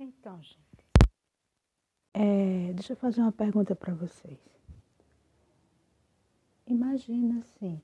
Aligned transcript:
Então, 0.00 0.40
gente, 0.40 0.86
é, 2.14 2.72
deixa 2.72 2.92
eu 2.92 2.96
fazer 2.96 3.20
uma 3.20 3.32
pergunta 3.32 3.74
para 3.74 3.92
vocês. 3.92 4.38
Imagina 6.68 7.40
assim, 7.40 7.82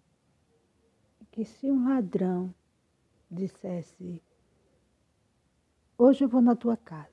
que 1.32 1.44
se 1.44 1.68
um 1.68 1.88
ladrão 1.88 2.54
dissesse, 3.28 4.22
hoje 5.98 6.22
eu 6.22 6.28
vou 6.28 6.40
na 6.40 6.54
tua 6.54 6.76
casa, 6.76 7.10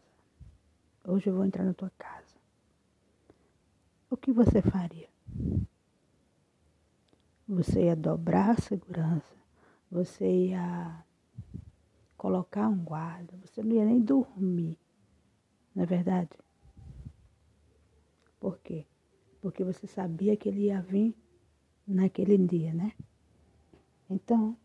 hoje 1.04 1.32
eu 1.32 1.36
vou 1.36 1.46
entrar 1.46 1.64
na 1.64 1.74
tua 1.74 1.92
casa, 1.98 2.36
o 4.08 4.16
que 4.16 4.32
você 4.32 4.62
faria? 4.62 5.10
Você 7.48 7.86
ia 7.86 7.96
dobrar 7.96 8.52
a 8.52 8.62
segurança, 8.62 9.36
você 9.90 10.50
ia 10.50 11.04
colocar 12.16 12.68
um 12.68 12.84
guarda, 12.84 13.36
você 13.38 13.64
não 13.64 13.76
ia 13.76 13.86
nem 13.86 14.00
dormir 14.00 14.78
não 15.76 15.84
é 15.84 15.86
verdade? 15.86 16.30
Por 18.40 18.58
quê? 18.60 18.86
Porque 19.42 19.64
você 19.64 19.88
sabia 19.88 20.36
que 20.36 20.50
ele 20.50 20.66
ia 20.66 20.82
vir 20.82 21.16
naquele 21.88 22.38
dia, 22.38 22.74
né? 22.74 22.94
Então, 24.10 24.58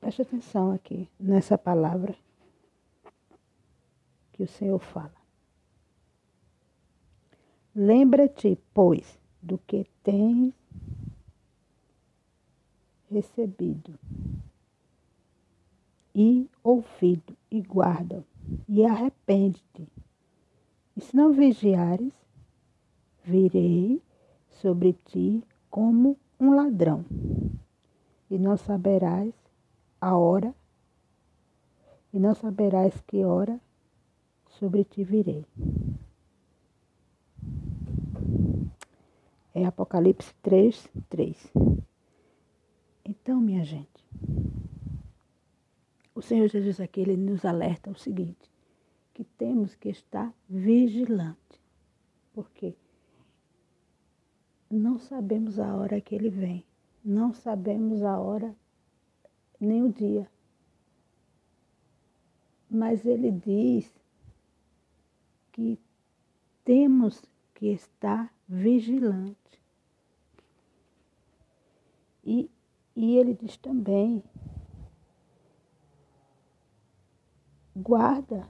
preste 0.00 0.22
atenção 0.22 0.72
aqui 0.72 1.08
nessa 1.18 1.56
palavra 1.56 2.14
que 4.32 4.42
o 4.42 4.48
Senhor 4.48 4.78
fala. 4.78 5.14
Lembra-te, 7.74 8.58
pois, 8.74 9.18
do 9.42 9.58
que 9.58 9.86
tens 10.02 10.54
recebido 13.10 13.98
e 16.14 16.50
ouvido, 16.62 17.36
e 17.50 17.60
guarda, 17.60 18.24
e 18.68 18.84
arrepende-te. 18.84 19.86
E 20.98 21.00
se 21.00 21.14
não 21.14 21.32
vigiares, 21.32 22.12
virei 23.22 24.02
sobre 24.50 24.94
ti 24.94 25.44
como 25.70 26.18
um 26.40 26.52
ladrão, 26.56 27.04
e 28.28 28.36
não 28.36 28.56
saberás 28.56 29.32
a 30.00 30.16
hora, 30.16 30.52
e 32.12 32.18
não 32.18 32.34
saberás 32.34 33.00
que 33.02 33.24
hora 33.24 33.60
sobre 34.58 34.82
ti 34.82 35.04
virei. 35.04 35.46
É 39.54 39.64
Apocalipse 39.66 40.34
3, 40.42 40.88
3. 41.08 41.52
Então, 43.04 43.40
minha 43.40 43.64
gente, 43.64 44.04
o 46.12 46.20
Senhor 46.20 46.48
Jesus 46.48 46.80
aqui, 46.80 47.02
ele 47.02 47.16
nos 47.16 47.44
alerta 47.44 47.88
o 47.88 47.96
seguinte, 47.96 48.50
que 49.18 49.24
temos 49.24 49.74
que 49.74 49.88
estar 49.88 50.32
vigilante. 50.48 51.60
Porque 52.32 52.76
não 54.70 54.96
sabemos 54.96 55.58
a 55.58 55.74
hora 55.74 56.00
que 56.00 56.14
ele 56.14 56.30
vem, 56.30 56.64
não 57.04 57.34
sabemos 57.34 58.04
a 58.04 58.16
hora 58.16 58.54
nem 59.58 59.82
o 59.82 59.92
dia. 59.92 60.30
Mas 62.70 63.04
ele 63.04 63.32
diz 63.32 63.92
que 65.50 65.80
temos 66.64 67.20
que 67.54 67.72
estar 67.72 68.32
vigilante. 68.48 69.60
E, 72.24 72.48
e 72.94 73.16
ele 73.16 73.34
diz 73.34 73.56
também: 73.56 74.22
guarda 77.74 78.48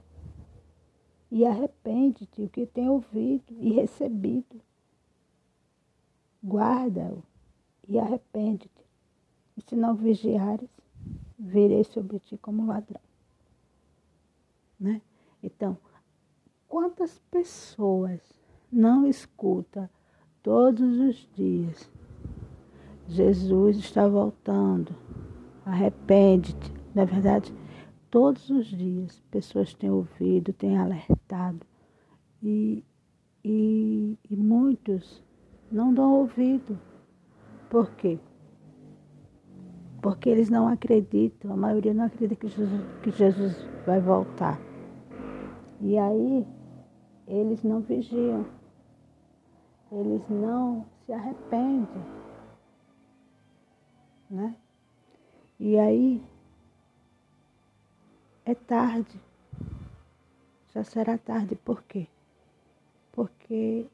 e 1.31 1.45
arrepende-te 1.45 2.41
o 2.41 2.49
que 2.49 2.65
tem 2.65 2.89
ouvido 2.89 3.53
e 3.59 3.73
recebido. 3.73 4.61
Guarda-o 6.43 7.23
e 7.87 7.99
arrepende-te. 7.99 8.85
E 9.57 9.61
se 9.61 9.75
não 9.75 9.93
vigiares, 9.93 10.69
virei 11.37 11.83
sobre 11.83 12.19
ti 12.19 12.37
como 12.37 12.65
ladrão. 12.65 13.01
Né? 14.79 15.01
Então, 15.43 15.77
quantas 16.67 17.19
pessoas 17.31 18.21
não 18.71 19.05
escutam 19.05 19.89
todos 20.41 20.99
os 20.99 21.29
dias? 21.35 21.89
Jesus 23.07 23.77
está 23.77 24.07
voltando. 24.07 24.95
Arrepende-te. 25.65 26.71
Na 26.93 27.03
é 27.03 27.05
verdade, 27.05 27.53
todos 28.09 28.49
os 28.49 28.67
dias 28.67 29.21
pessoas 29.31 29.73
têm 29.73 29.89
ouvido, 29.89 30.53
têm 30.53 30.77
alertado 30.77 31.65
e, 32.41 32.83
e, 33.43 34.17
e 34.29 34.35
muitos 34.35 35.23
não 35.71 35.93
dão 35.93 36.13
ouvido. 36.13 36.79
Por 37.69 37.91
quê? 37.91 38.19
Porque 40.01 40.29
eles 40.29 40.49
não 40.49 40.67
acreditam, 40.67 41.53
a 41.53 41.57
maioria 41.57 41.93
não 41.93 42.05
acredita 42.05 42.35
que 42.35 42.47
Jesus, 42.47 42.81
que 43.03 43.11
Jesus 43.11 43.67
vai 43.85 43.99
voltar. 43.99 44.59
E 45.81 45.97
aí 45.97 46.47
eles 47.27 47.63
não 47.63 47.81
vigiam, 47.81 48.45
eles 49.91 50.27
não 50.29 50.85
se 51.05 51.13
arrependem. 51.13 52.03
Né? 54.29 54.55
E 55.59 55.77
aí 55.77 56.23
é 58.49 58.55
tarde. 58.55 59.19
Já 60.73 60.83
será 60.83 61.17
tarde. 61.17 61.55
Por 61.55 61.83
quê? 61.83 62.07
Porque 63.11 63.85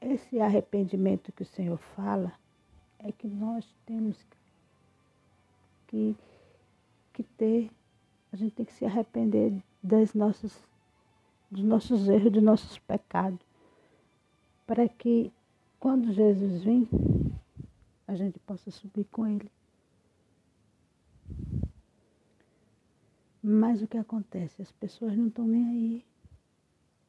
esse 0.00 0.40
arrependimento 0.40 1.32
que 1.32 1.42
o 1.42 1.46
Senhor 1.46 1.78
fala 1.96 2.32
é 2.98 3.10
que 3.10 3.26
nós 3.26 3.66
temos 3.86 4.16
que, 5.88 6.16
que 7.12 7.22
ter, 7.22 7.70
a 8.32 8.36
gente 8.36 8.54
tem 8.54 8.66
que 8.66 8.72
se 8.72 8.84
arrepender 8.84 9.62
das 9.82 10.14
nossas, 10.14 10.56
dos 11.50 11.64
nossos 11.64 12.08
erros, 12.08 12.32
dos 12.32 12.42
nossos 12.42 12.78
pecados, 12.78 13.40
para 14.66 14.88
que 14.88 15.32
quando 15.80 16.12
Jesus 16.12 16.62
vir, 16.62 16.88
a 18.06 18.14
gente 18.14 18.38
possa 18.40 18.70
subir 18.70 19.04
com 19.10 19.26
Ele. 19.26 19.50
Mas 23.50 23.80
o 23.80 23.88
que 23.88 23.96
acontece? 23.96 24.60
As 24.60 24.70
pessoas 24.70 25.16
não 25.16 25.28
estão 25.28 25.46
nem 25.48 25.64
aí. 25.64 26.04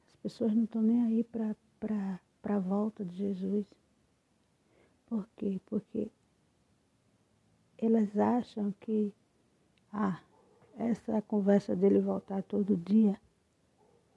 As 0.08 0.16
pessoas 0.16 0.56
não 0.56 0.64
estão 0.64 0.82
nem 0.82 1.04
aí 1.04 1.22
para 1.22 2.18
a 2.46 2.60
volta 2.60 3.04
de 3.04 3.14
Jesus. 3.14 3.68
Por 5.06 5.28
quê? 5.36 5.60
Porque 5.66 6.10
elas 7.78 8.18
acham 8.18 8.74
que, 8.80 9.14
ah, 9.92 10.22
essa 10.78 11.22
conversa 11.24 11.76
dele 11.76 12.00
voltar 12.00 12.42
todo 12.44 12.78
dia, 12.78 13.20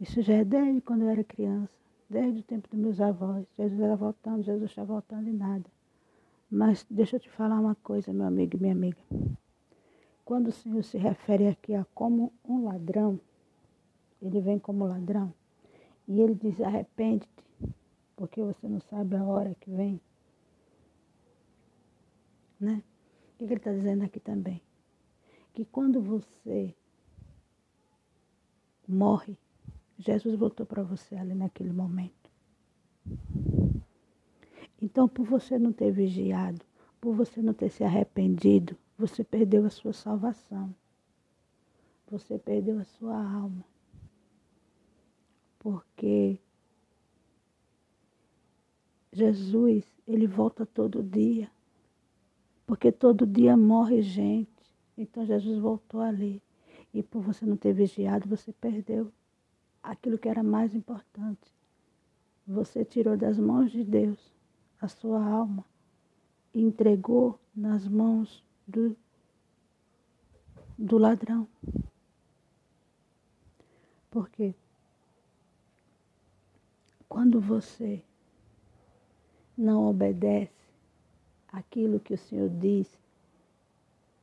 isso 0.00 0.22
já 0.22 0.34
é 0.34 0.44
desde 0.44 0.80
quando 0.80 1.02
eu 1.02 1.08
era 1.08 1.24
criança, 1.24 1.74
desde 2.08 2.38
o 2.38 2.44
tempo 2.44 2.68
dos 2.68 2.78
meus 2.78 3.00
avós. 3.00 3.44
Jesus 3.58 3.80
era 3.80 3.96
voltando, 3.96 4.44
Jesus 4.44 4.70
está 4.70 4.84
voltando 4.84 5.28
e 5.28 5.32
nada. 5.32 5.68
Mas 6.48 6.86
deixa 6.88 7.16
eu 7.16 7.20
te 7.20 7.30
falar 7.30 7.58
uma 7.58 7.74
coisa, 7.74 8.12
meu 8.12 8.26
amigo 8.26 8.56
e 8.56 8.60
minha 8.60 8.74
amiga. 8.74 9.02
Quando 10.24 10.48
o 10.48 10.52
Senhor 10.52 10.82
se 10.84 10.96
refere 10.98 11.48
aqui 11.48 11.74
a 11.74 11.84
como 11.94 12.32
um 12.44 12.64
ladrão, 12.64 13.20
ele 14.20 14.40
vem 14.40 14.58
como 14.58 14.86
ladrão, 14.86 15.34
e 16.06 16.20
ele 16.20 16.34
diz: 16.34 16.60
arrepende-te, 16.60 17.44
porque 18.16 18.42
você 18.42 18.68
não 18.68 18.80
sabe 18.80 19.16
a 19.16 19.24
hora 19.24 19.54
que 19.60 19.70
vem. 19.70 20.00
Né? 22.60 22.82
O 23.34 23.38
que 23.38 23.44
ele 23.44 23.54
está 23.54 23.72
dizendo 23.72 24.04
aqui 24.04 24.20
também? 24.20 24.62
Que 25.52 25.64
quando 25.64 26.00
você 26.00 26.74
morre, 28.86 29.36
Jesus 29.98 30.36
voltou 30.36 30.64
para 30.64 30.82
você 30.82 31.16
ali 31.16 31.34
naquele 31.34 31.72
momento. 31.72 32.30
Então, 34.80 35.08
por 35.08 35.24
você 35.24 35.58
não 35.58 35.72
ter 35.72 35.92
vigiado, 35.92 36.64
por 37.00 37.14
você 37.14 37.42
não 37.42 37.52
ter 37.52 37.70
se 37.70 37.84
arrependido, 37.84 38.76
você 38.96 39.24
perdeu 39.24 39.64
a 39.64 39.70
sua 39.70 39.92
salvação. 39.92 40.74
Você 42.10 42.38
perdeu 42.38 42.78
a 42.78 42.84
sua 42.84 43.16
alma. 43.16 43.64
Porque 45.58 46.38
Jesus, 49.12 49.84
ele 50.06 50.26
volta 50.26 50.66
todo 50.66 51.02
dia. 51.02 51.50
Porque 52.66 52.90
todo 52.92 53.26
dia 53.26 53.56
morre 53.56 54.02
gente. 54.02 54.50
Então 54.96 55.24
Jesus 55.24 55.58
voltou 55.58 56.00
ali. 56.00 56.42
E 56.92 57.02
por 57.02 57.22
você 57.22 57.46
não 57.46 57.56
ter 57.56 57.72
vigiado, 57.72 58.28
você 58.28 58.52
perdeu 58.52 59.10
aquilo 59.82 60.18
que 60.18 60.28
era 60.28 60.42
mais 60.42 60.74
importante. 60.74 61.52
Você 62.46 62.84
tirou 62.84 63.16
das 63.16 63.38
mãos 63.38 63.70
de 63.70 63.84
Deus 63.84 64.18
a 64.80 64.88
sua 64.88 65.24
alma 65.24 65.64
e 66.52 66.60
entregou 66.60 67.38
nas 67.54 67.86
mãos 67.86 68.44
do, 68.66 68.96
do 70.78 70.98
ladrão. 70.98 71.48
Por 74.10 74.28
quê? 74.28 74.54
quando 77.12 77.38
você 77.38 78.02
não 79.54 79.86
obedece 79.86 80.50
aquilo 81.52 82.00
que 82.00 82.14
o 82.14 82.16
Senhor 82.16 82.48
diz 82.48 82.88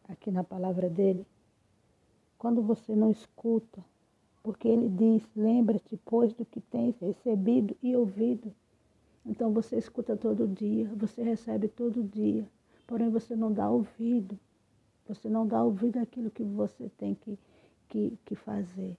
aqui 0.08 0.32
na 0.32 0.44
palavra 0.44 0.90
dele, 0.90 1.24
quando 2.36 2.64
você 2.64 2.96
não 2.96 3.12
escuta, 3.12 3.86
porque 4.42 4.68
ele 4.68 4.90
diz: 4.90 5.24
lembra-te, 5.36 6.00
pois, 6.04 6.34
do 6.34 6.44
que 6.44 6.60
tens 6.60 6.98
recebido 6.98 7.78
e 7.84 7.96
ouvido. 7.96 8.52
Então 9.24 9.54
você 9.54 9.78
escuta 9.78 10.18
todo 10.18 10.48
dia, 10.48 10.90
você 10.96 11.22
recebe 11.22 11.68
todo 11.68 12.04
dia, 12.04 12.44
porém 12.90 13.08
você 13.08 13.36
não 13.36 13.54
dá 13.54 13.70
ouvido. 13.70 14.38
Você 15.08 15.30
não 15.30 15.46
dá 15.46 15.64
ouvido 15.64 16.00
àquilo 16.00 16.32
que 16.32 16.44
você 16.44 16.90
tem 16.98 17.14
que, 17.14 17.38
que, 17.88 18.18
que 18.26 18.34
fazer. 18.34 18.98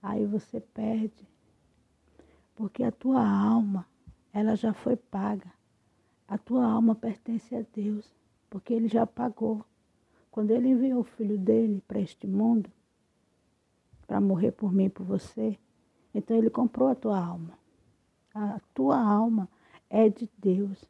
Aí 0.00 0.24
você 0.24 0.60
perde. 0.60 1.26
Porque 2.54 2.84
a 2.84 2.92
tua 2.92 3.28
alma, 3.28 3.84
ela 4.32 4.54
já 4.54 4.72
foi 4.72 4.94
paga. 4.94 5.52
A 6.28 6.38
tua 6.38 6.64
alma 6.64 6.94
pertence 6.94 7.52
a 7.56 7.64
Deus, 7.74 8.08
porque 8.48 8.72
Ele 8.72 8.86
já 8.86 9.04
pagou. 9.04 9.64
Quando 10.30 10.52
Ele 10.52 10.68
enviou 10.68 11.00
o 11.00 11.04
Filho 11.04 11.36
dele 11.36 11.82
para 11.88 11.98
este 11.98 12.28
mundo, 12.28 12.70
para 14.06 14.20
morrer 14.20 14.52
por 14.52 14.72
mim 14.72 14.84
e 14.84 14.88
por 14.88 15.04
você, 15.04 15.58
então 16.14 16.36
Ele 16.36 16.48
comprou 16.48 16.86
a 16.86 16.94
tua 16.94 17.18
alma. 17.18 17.58
A 18.32 18.60
tua 18.72 19.00
alma 19.00 19.48
é 19.88 20.08
de 20.08 20.30
Deus. 20.38 20.84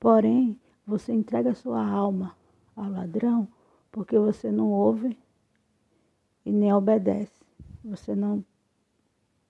Porém, 0.00 0.58
você 0.86 1.12
entrega 1.12 1.54
sua 1.54 1.84
alma 1.84 2.36
ao 2.74 2.88
ladrão 2.88 3.48
porque 3.90 4.18
você 4.18 4.50
não 4.50 4.70
ouve 4.70 5.18
e 6.44 6.50
nem 6.50 6.72
obedece. 6.72 7.44
Você 7.84 8.14
não, 8.14 8.44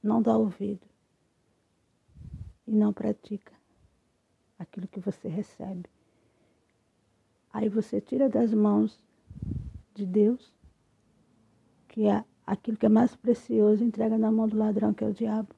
não 0.03 0.21
dá 0.21 0.37
ouvido 0.37 0.87
e 2.67 2.73
não 2.73 2.93
pratica 2.93 3.53
aquilo 4.59 4.89
que 4.89 5.01
você 5.01 5.29
recebe. 5.29 5.89
Aí 7.53 7.69
você 7.69 8.01
tira 8.01 8.29
das 8.29 8.53
mãos 8.53 8.99
de 9.95 10.07
Deus, 10.07 10.53
que 11.89 12.07
é 12.07 12.25
aquilo 12.47 12.77
que 12.77 12.87
é 12.87 12.89
mais 12.89 13.15
precioso, 13.15 13.85
entrega 13.85 14.17
na 14.17 14.31
mão 14.31 14.49
do 14.49 14.57
ladrão, 14.57 14.95
que 14.95 15.05
é 15.05 15.07
o 15.07 15.13
diabo. 15.13 15.55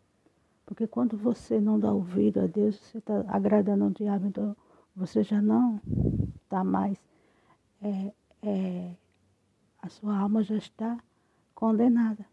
Porque 0.66 0.86
quando 0.86 1.16
você 1.16 1.60
não 1.60 1.78
dá 1.78 1.92
ouvido 1.92 2.40
a 2.40 2.46
Deus, 2.46 2.76
você 2.76 2.98
está 2.98 3.24
agradando 3.28 3.84
ao 3.84 3.90
diabo, 3.90 4.26
então 4.26 4.56
você 4.94 5.22
já 5.22 5.42
não 5.42 5.80
está 6.44 6.62
mais. 6.62 6.98
É, 7.82 8.12
é, 8.42 8.94
a 9.82 9.88
sua 9.88 10.16
alma 10.18 10.42
já 10.42 10.56
está 10.56 10.98
condenada. 11.54 12.24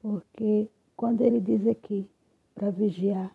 Porque 0.00 0.68
quando 0.96 1.22
ele 1.22 1.40
diz 1.40 1.66
aqui 1.66 2.08
para 2.54 2.70
vigiar, 2.70 3.34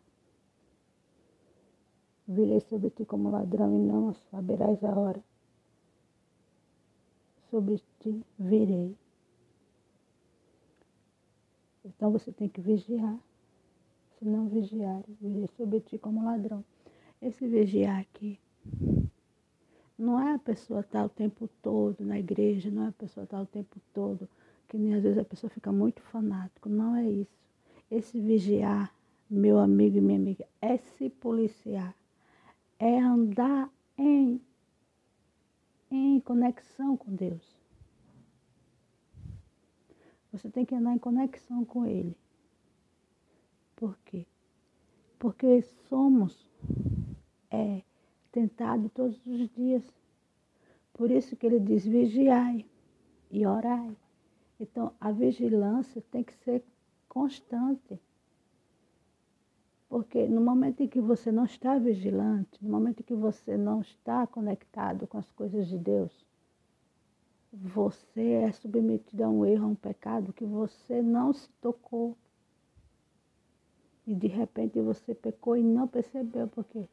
virei 2.27 2.59
sobre 2.59 2.89
ti 2.89 3.05
como 3.05 3.29
ladrão 3.29 3.73
e 3.75 3.79
não 3.79 4.13
saberás 4.31 4.83
a 4.83 4.91
hora. 4.97 5.23
Sobre 7.49 7.81
ti 7.99 8.23
virei. 8.37 8.95
Então 11.85 12.11
você 12.11 12.31
tem 12.31 12.49
que 12.49 12.59
vigiar. 12.59 13.17
Se 14.17 14.25
não 14.25 14.47
vigiar, 14.47 15.03
virei 15.21 15.47
sobre 15.55 15.79
ti 15.79 15.97
como 15.97 16.25
ladrão. 16.25 16.63
Esse 17.21 17.47
vigiar 17.47 17.99
aqui 17.99 18.39
não 19.97 20.19
é 20.19 20.33
a 20.33 20.39
pessoa 20.39 20.81
estar 20.81 21.05
o 21.05 21.09
tempo 21.09 21.47
todo 21.61 22.03
na 22.03 22.17
igreja, 22.17 22.71
não 22.71 22.85
é 22.85 22.87
a 22.89 22.91
pessoa 22.91 23.23
estar 23.23 23.41
o 23.41 23.45
tempo 23.45 23.79
todo, 23.93 24.27
que 24.67 24.77
nem 24.77 24.95
às 24.95 25.03
vezes 25.03 25.17
a 25.17 25.23
pessoa 25.23 25.49
fica 25.49 25.71
muito 25.71 26.01
fanático. 26.01 26.67
Não 26.67 26.95
é 26.95 27.09
isso. 27.09 27.37
Esse 27.89 28.19
vigiar, 28.19 28.93
meu 29.29 29.59
amigo 29.59 29.97
e 29.97 30.01
minha 30.01 30.19
amiga, 30.19 30.45
é 30.61 30.77
se 30.77 31.09
policiar. 31.09 31.95
É 32.79 32.99
andar 32.99 33.71
em, 33.97 34.41
em 35.89 36.19
conexão 36.19 36.97
com 36.97 37.13
Deus. 37.13 37.55
Você 40.31 40.49
tem 40.49 40.65
que 40.65 40.75
andar 40.75 40.93
em 40.93 40.99
conexão 40.99 41.63
com 41.63 41.85
Ele. 41.85 42.15
Por 43.77 43.97
quê? 44.05 44.25
Porque 45.17 45.61
somos 45.87 46.49
é, 47.49 47.81
tentados 48.31 48.91
todos 48.91 49.25
os 49.25 49.49
dias. 49.55 49.83
Por 50.93 51.09
isso 51.11 51.37
que 51.37 51.45
ele 51.45 51.59
diz 51.59 51.85
vigiai 51.85 52.65
e 53.31 53.45
orai. 53.45 53.95
Então, 54.59 54.93
a 54.99 55.11
vigilância 55.11 56.03
tem 56.11 56.23
que 56.23 56.33
ser 56.33 56.63
constante. 57.07 57.99
Porque 59.87 60.27
no 60.27 60.41
momento 60.41 60.81
em 60.81 60.87
que 60.87 60.99
você 60.99 61.31
não 61.31 61.45
está 61.45 61.77
vigilante, 61.77 62.63
no 62.63 62.69
momento 62.69 63.01
em 63.01 63.03
que 63.03 63.13
você 63.13 63.55
não 63.55 63.81
está 63.81 64.27
conectado 64.27 65.07
com 65.07 65.17
as 65.17 65.31
coisas 65.31 65.67
de 65.67 65.77
Deus, 65.77 66.25
você 67.53 68.31
é 68.31 68.51
submetido 68.51 69.23
a 69.23 69.29
um 69.29 69.45
erro, 69.45 69.65
a 69.65 69.69
um 69.69 69.75
pecado 69.75 70.33
que 70.33 70.43
você 70.43 71.01
não 71.01 71.31
se 71.31 71.47
tocou. 71.61 72.17
E 74.07 74.15
de 74.15 74.27
repente 74.27 74.79
você 74.79 75.13
pecou 75.13 75.57
e 75.57 75.61
não 75.61 75.87
percebeu 75.87 76.47
por 76.47 76.63
quê? 76.65 76.87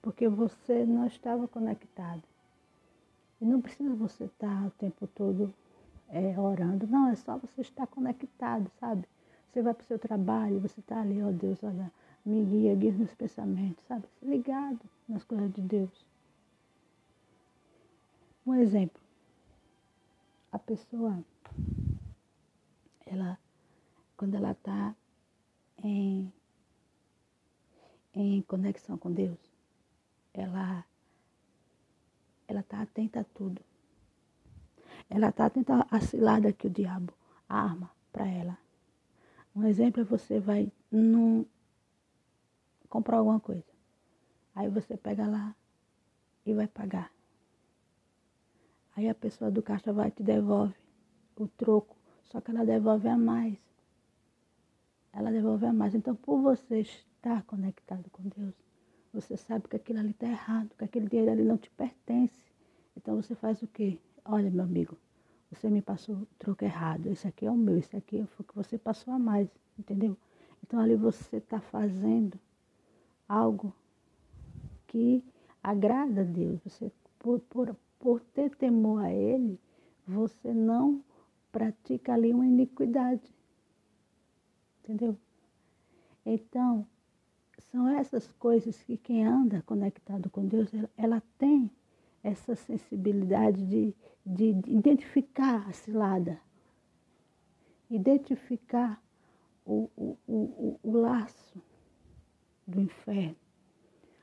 Porque 0.00 0.28
você 0.28 0.86
não 0.86 1.06
estava 1.06 1.46
conectado. 1.48 2.22
E 3.40 3.44
não 3.44 3.60
precisa 3.60 3.92
você 3.94 4.24
estar 4.24 4.66
o 4.66 4.70
tempo 4.70 5.06
todo 5.08 5.52
é, 6.08 6.38
orando. 6.38 6.86
Não, 6.86 7.08
é 7.08 7.16
só 7.16 7.36
você 7.36 7.60
estar 7.60 7.86
conectado, 7.88 8.70
sabe? 8.78 9.04
Você 9.50 9.60
vai 9.62 9.74
para 9.74 9.82
o 9.82 9.86
seu 9.86 9.98
trabalho, 9.98 10.60
você 10.60 10.78
está 10.78 11.00
ali, 11.00 11.20
ó 11.22 11.28
oh 11.28 11.32
Deus, 11.32 11.58
olha, 11.64 11.90
me 12.24 12.44
guia, 12.44 12.74
guia 12.76 12.92
meus 12.92 13.12
pensamentos, 13.14 13.84
sabe? 13.84 14.04
Ligado 14.22 14.80
nas 15.08 15.24
coisas 15.24 15.52
de 15.52 15.60
Deus. 15.60 16.06
Um 18.46 18.54
exemplo 18.54 19.00
a 20.52 20.58
pessoa, 20.58 21.22
ela, 23.06 23.38
quando 24.16 24.34
ela 24.34 24.52
está 24.52 24.94
em, 25.82 26.32
em 28.14 28.42
conexão 28.42 28.98
com 28.98 29.12
Deus, 29.12 29.38
ela 30.32 30.84
ela 32.48 32.60
está 32.60 32.82
atenta 32.82 33.20
a 33.20 33.24
tudo. 33.24 33.62
Ela 35.08 35.28
está 35.28 35.46
atenta 35.46 35.86
à 35.90 36.00
cilada 36.00 36.52
que 36.52 36.66
o 36.66 36.70
diabo 36.70 37.12
arma 37.48 37.90
para 38.12 38.26
ela. 38.26 38.58
Um 39.54 39.64
exemplo 39.64 40.02
é 40.02 40.04
você 40.04 40.40
vai 40.40 40.70
num, 40.90 41.44
comprar 42.88 43.18
alguma 43.18 43.40
coisa. 43.40 43.70
Aí 44.54 44.68
você 44.68 44.96
pega 44.96 45.26
lá 45.26 45.54
e 46.44 46.52
vai 46.52 46.66
pagar. 46.66 47.12
Aí 48.96 49.08
a 49.08 49.14
pessoa 49.14 49.50
do 49.50 49.62
caixa 49.62 49.92
vai 49.92 50.08
e 50.08 50.12
te 50.12 50.22
devolve 50.22 50.74
o 51.36 51.46
troco, 51.48 51.96
só 52.24 52.40
que 52.40 52.50
ela 52.50 52.64
devolve 52.64 53.08
a 53.08 53.16
mais. 53.16 53.58
Ela 55.12 55.30
devolve 55.30 55.66
a 55.66 55.72
mais. 55.72 55.94
Então, 55.94 56.14
por 56.14 56.40
você 56.40 56.84
estar 57.20 57.42
conectado 57.44 58.08
com 58.10 58.22
Deus, 58.22 58.54
você 59.12 59.36
sabe 59.36 59.68
que 59.68 59.76
aquilo 59.76 59.98
ali 59.98 60.10
está 60.10 60.26
errado, 60.26 60.70
que 60.76 60.84
aquele 60.84 61.06
dinheiro 61.06 61.30
ali 61.30 61.44
não 61.44 61.58
te 61.58 61.70
pertence. 61.70 62.42
Então 62.96 63.16
você 63.16 63.34
faz 63.34 63.62
o 63.62 63.66
quê? 63.66 63.98
Olha, 64.24 64.50
meu 64.50 64.64
amigo, 64.64 64.96
você 65.50 65.68
me 65.68 65.82
passou 65.82 66.16
o 66.16 66.26
troco 66.38 66.64
errado. 66.64 67.06
Esse 67.06 67.28
aqui 67.28 67.44
é 67.44 67.50
o 67.50 67.56
meu, 67.56 67.76
esse 67.76 67.94
aqui 67.94 68.24
foi 68.24 68.44
o 68.44 68.48
que 68.48 68.56
você 68.56 68.78
passou 68.78 69.12
a 69.12 69.18
mais, 69.18 69.48
entendeu? 69.78 70.16
Então 70.62 70.80
ali 70.80 70.96
você 70.96 71.36
está 71.36 71.60
fazendo 71.60 72.38
algo 73.28 73.74
que 74.86 75.22
agrada 75.62 76.22
a 76.22 76.24
Deus. 76.24 76.58
Você, 76.64 76.90
por, 77.18 77.40
por, 77.40 77.76
por 77.98 78.20
ter 78.32 78.54
temor 78.56 79.04
a 79.04 79.12
Ele, 79.12 79.60
você 80.06 80.54
não 80.54 81.04
pratica 81.52 82.14
ali 82.14 82.32
uma 82.32 82.46
iniquidade. 82.46 83.30
Entendeu? 84.82 85.16
Então, 86.24 86.86
são 87.70 87.88
essas 87.88 88.30
coisas 88.32 88.82
que 88.82 88.96
quem 88.96 89.24
anda 89.24 89.62
conectado 89.62 90.28
com 90.30 90.46
Deus, 90.46 90.72
ela, 90.74 90.90
ela 90.96 91.22
tem 91.38 91.70
essa 92.22 92.54
sensibilidade 92.54 93.64
de, 93.64 93.94
de, 94.24 94.54
de, 94.54 94.70
identificar 94.72 95.66
a 95.68 95.72
cilada, 95.72 96.38
identificar 97.90 99.02
o, 99.64 99.88
o, 99.96 100.18
o, 100.26 100.80
o 100.82 100.92
laço 100.92 101.62
do 102.66 102.80
inferno. 102.80 103.36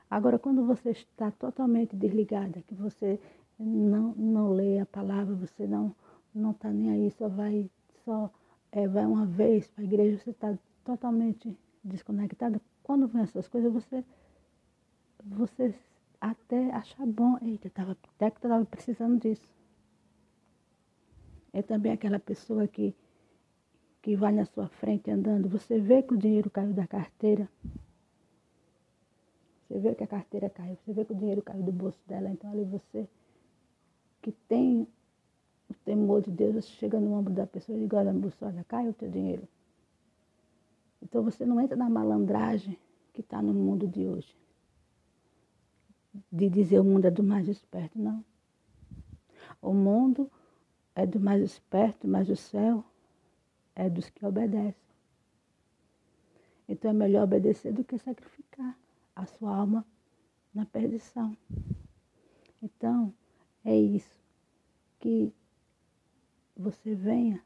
Agora, 0.10 0.40
quando 0.40 0.66
você 0.66 0.92
está 0.92 1.32
totalmente 1.32 1.96
desligada, 1.96 2.62
que 2.62 2.76
você 2.76 3.20
não, 3.60 4.14
não 4.16 4.52
lê 4.52 4.80
a 4.80 4.86
palavra, 4.86 5.36
você 5.36 5.66
não 5.68 5.96
não 6.34 6.52
está 6.52 6.70
nem 6.72 6.92
aí, 6.92 7.12
só 7.12 7.28
vai 7.28 7.70
só 8.06 8.32
é, 8.72 8.88
vai 8.88 9.06
uma 9.06 9.26
vez 9.26 9.68
para 9.68 9.84
a 9.84 9.86
igreja, 9.86 10.20
você 10.20 10.30
está 10.30 10.58
totalmente 10.84 11.58
desconectada. 11.84 12.62
Quando 12.88 13.06
vem 13.06 13.24
essas 13.24 13.50
coisas, 13.50 13.74
você 13.74 14.02
você 15.22 15.76
até 16.22 16.72
acha 16.72 17.06
bom, 17.06 17.38
eita, 17.42 17.70
tava, 17.70 17.98
até 18.16 18.32
que 18.32 18.38
estava 18.38 18.64
precisando 18.64 19.20
disso. 19.20 19.46
É 21.52 21.62
também 21.62 21.92
aquela 21.92 22.18
pessoa 22.18 22.66
que, 22.66 22.96
que 24.02 24.16
vai 24.16 24.32
na 24.32 24.46
sua 24.46 24.70
frente 24.70 25.12
andando, 25.12 25.50
você 25.50 25.78
vê 25.82 26.02
que 26.02 26.14
o 26.14 26.18
dinheiro 26.18 26.50
caiu 26.50 26.72
da 26.72 26.88
carteira. 26.88 27.50
Você 29.68 29.80
vê 29.80 29.94
que 29.94 30.06
a 30.06 30.08
carteira 30.08 30.50
caiu, 30.50 30.78
você 30.78 30.94
vê 30.94 31.04
que 31.04 31.12
o 31.12 31.18
dinheiro 31.18 31.42
caiu 31.42 31.64
do 31.64 31.74
bolso 31.74 32.00
dela. 32.08 32.30
Então 32.30 32.50
ali 32.50 32.64
você 32.64 33.06
que 34.22 34.32
tem 34.32 34.88
o 35.70 35.74
temor 35.84 36.22
de 36.22 36.32
Deus, 36.32 36.64
você 36.64 36.72
chega 36.72 37.02
no 37.02 37.12
ombro 37.12 37.34
da 37.34 37.46
pessoa 37.46 37.78
e 37.78 37.82
diz, 37.82 37.92
olha, 37.92 38.14
moço, 38.14 38.46
olha, 38.46 38.64
cai 38.64 38.88
o 38.88 38.94
teu 38.94 39.12
dinheiro. 39.12 39.46
Então 41.08 41.24
você 41.24 41.46
não 41.46 41.62
entra 41.62 41.78
na 41.78 41.90
malandragem 41.90 42.78
que 43.14 43.22
está 43.22 43.42
no 43.42 43.54
mundo 43.54 43.88
de 43.88 44.06
hoje. 44.06 44.36
De 46.30 46.50
dizer 46.50 46.82
o 46.82 46.84
mundo 46.84 47.06
é 47.06 47.12
do 47.12 47.24
mais 47.24 47.48
esperto, 47.48 47.98
não. 47.98 48.26
O 49.62 49.74
mundo 49.74 50.30
é 50.94 51.06
do 51.06 51.18
mais 51.18 51.42
esperto, 51.42 52.06
mas 52.10 52.30
o 52.30 52.36
céu 52.36 52.84
é 53.74 53.90
dos 53.90 54.10
que 54.10 54.26
obedecem. 54.26 54.76
Então 56.68 56.92
é 56.92 56.94
melhor 56.94 57.24
obedecer 57.24 57.72
do 57.72 57.86
que 57.86 57.98
sacrificar 57.98 58.78
a 59.16 59.26
sua 59.26 59.56
alma 59.56 59.86
na 60.54 60.66
perdição. 60.66 61.38
Então, 62.62 63.14
é 63.64 63.74
isso 63.74 64.20
que 65.00 65.34
você 66.58 66.94
venha 66.94 67.42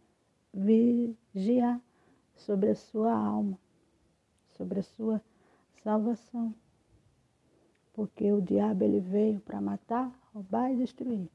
vigiar 0.51 1.79
sobre 2.41 2.69
a 2.69 2.75
sua 2.75 3.13
alma, 3.13 3.57
sobre 4.57 4.79
a 4.79 4.83
sua 4.83 5.21
salvação. 5.83 6.53
Porque 7.93 8.31
o 8.31 8.41
diabo 8.41 8.83
ele 8.83 8.99
veio 8.99 9.39
para 9.41 9.59
matar, 9.59 10.11
roubar 10.33 10.71
e 10.71 10.77
destruir. 10.77 11.29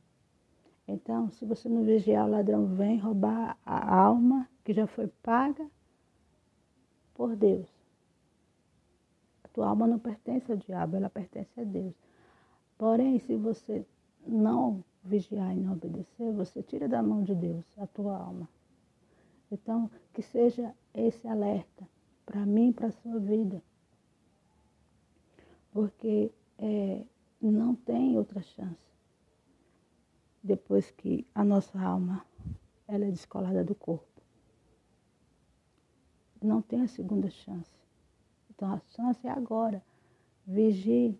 Então, 0.89 1.31
se 1.33 1.45
você 1.45 1.69
não 1.69 1.85
vigiar, 1.85 2.27
o 2.27 2.31
ladrão 2.31 2.67
vem 2.67 2.99
roubar 2.99 3.59
a 3.65 3.97
alma 3.97 4.49
que 4.65 4.73
já 4.73 4.87
foi 4.87 5.09
paga 5.23 5.69
por 7.15 7.35
Deus. 7.35 7.69
A 9.43 9.49
tua 9.49 9.69
alma 9.69 9.87
não 9.87 9.99
pertence 9.99 10.51
ao 10.51 10.59
diabo, 10.59 10.97
ela 10.97 11.11
pertence 11.11 11.61
a 11.61 11.65
Deus. 11.65 11.95
Porém, 12.79 13.19
se 13.19 13.35
você 13.37 13.85
não 14.27 14.85
vigiar 15.03 15.57
e 15.57 15.61
não 15.61 15.73
obedecer, 15.73 16.33
você 16.33 16.63
tira 16.63 16.89
da 16.89 17.03
mão 17.03 17.23
de 17.23 17.35
Deus 17.35 17.65
a 17.79 17.87
tua 17.87 18.17
alma. 18.17 18.49
Então, 19.51 19.91
que 20.13 20.23
seja 20.23 20.75
esse 20.97 21.29
alerta 21.29 21.89
para 22.25 22.45
mim 22.45 22.71
e 22.71 22.73
para 22.73 22.89
a 22.89 22.93
sua 22.93 23.19
vida. 23.21 23.63
Porque 25.73 26.33
é, 26.59 27.05
não 27.41 27.75
tem 27.75 28.17
outra 28.17 28.41
chance 28.41 28.87
depois 30.43 30.91
que 30.93 31.27
a 31.35 31.45
nossa 31.45 31.79
alma 31.79 32.25
ela 32.89 33.05
é 33.05 33.11
descolada 33.11 33.65
do 33.65 33.75
corpo. 33.75 34.07
Não 36.41 36.63
tem 36.63 36.83
a 36.83 36.89
segunda 36.89 37.29
chance. 37.29 37.75
Então 38.51 38.73
a 38.73 38.81
chance 38.95 39.27
é 39.27 39.31
agora. 39.31 39.83
Vigie, 40.47 41.19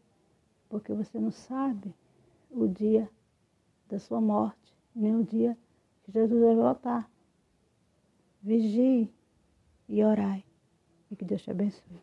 porque 0.69 0.93
você 0.93 1.19
não 1.19 1.33
sabe 1.33 1.93
o 2.51 2.69
dia 2.69 3.11
da 3.89 3.99
sua 3.99 4.21
morte, 4.21 4.75
nem 4.95 5.17
o 5.17 5.25
dia 5.25 5.59
que 6.05 6.13
Jesus 6.13 6.41
vai 6.41 6.55
voltar. 6.55 7.11
Vigie 8.41 9.13
e 9.89 10.05
orai. 10.05 10.45
E 11.11 11.17
que 11.17 11.25
Deus 11.25 11.43
te 11.43 11.51
abençoe. 11.51 12.01